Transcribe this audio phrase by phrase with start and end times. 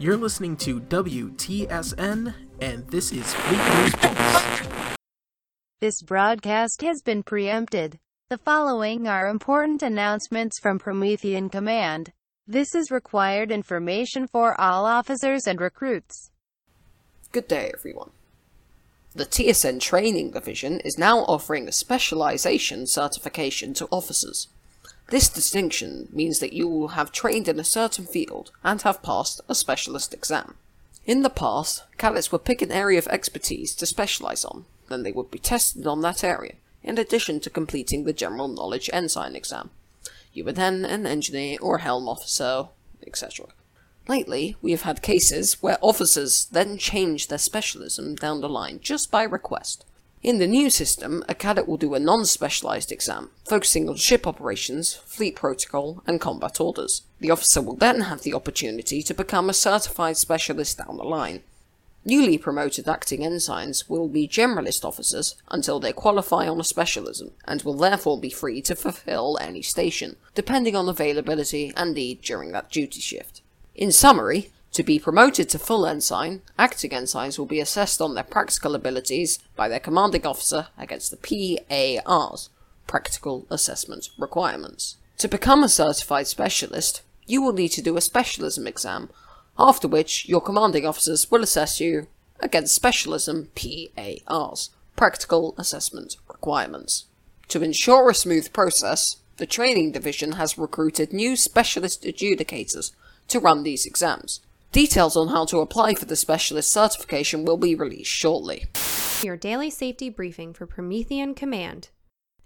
[0.00, 4.96] You're listening to WTSN, and this is Fleet News Pulse.
[5.82, 7.98] This broadcast has been preempted.
[8.30, 12.14] The following are important announcements from Promethean Command.
[12.46, 16.30] This is required information for all officers and recruits.
[17.30, 18.12] Good day, everyone.
[19.14, 24.48] The TSN Training Division is now offering a specialization certification to officers.
[25.10, 29.40] This distinction means that you will have trained in a certain field and have passed
[29.48, 30.54] a specialist exam.
[31.04, 35.10] In the past, cadets would pick an area of expertise to specialize on, then they
[35.10, 39.70] would be tested on that area, in addition to completing the General Knowledge Ensign exam.
[40.32, 42.68] You were then an engineer or helm officer,
[43.04, 43.46] etc.
[44.06, 49.10] Lately, we have had cases where officers then change their specialism down the line just
[49.10, 49.84] by request.
[50.22, 54.94] In the new system, a cadet will do a non-specialized exam, focusing on ship operations,
[55.06, 57.02] fleet protocol, and combat orders.
[57.20, 61.42] The officer will then have the opportunity to become a certified specialist down the line.
[62.04, 67.62] Newly promoted acting ensigns will be generalist officers until they qualify on a specialism, and
[67.62, 72.70] will therefore be free to fulfill any station, depending on availability and need during that
[72.70, 73.40] duty shift.
[73.74, 78.24] In summary, to be promoted to full ensign, acting ensigns will be assessed on their
[78.24, 82.50] practical abilities by their commanding officer against the PAR's
[82.86, 84.96] Practical Assessment Requirements.
[85.18, 89.10] To become a certified specialist, you will need to do a specialism exam,
[89.58, 92.06] after which your commanding officers will assess you
[92.38, 97.06] against specialism PAR's Practical Assessment Requirements.
[97.48, 102.92] To ensure a smooth process, the training division has recruited new specialist adjudicators
[103.28, 104.40] to run these exams.
[104.72, 108.66] Details on how to apply for the specialist certification will be released shortly.
[109.20, 111.88] Your daily safety briefing for Promethean Command.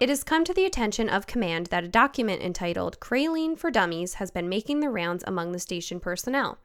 [0.00, 4.14] It has come to the attention of Command that a document entitled Kralien for Dummies
[4.14, 6.58] has been making the rounds among the station personnel.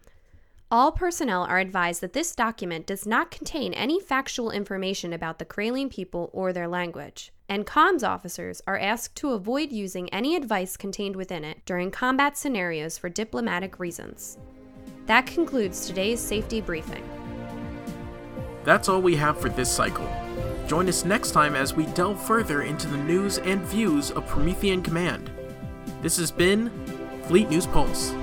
[0.72, 5.46] All personnel are advised that this document does not contain any factual information about the
[5.46, 10.76] Kralien people or their language, and comms officers are asked to avoid using any advice
[10.76, 14.40] contained within it during combat scenarios for diplomatic reasons.
[15.06, 17.04] That concludes today's safety briefing.
[18.64, 20.10] That's all we have for this cycle.
[20.68, 24.82] Join us next time as we delve further into the news and views of Promethean
[24.82, 25.30] Command.
[26.02, 26.72] This has been
[27.28, 28.14] Fleet News Pulse.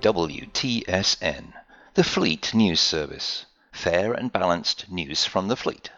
[0.00, 1.52] WTSN,
[1.94, 3.44] the Fleet News Service.
[3.72, 5.90] Fair and balanced news from the fleet.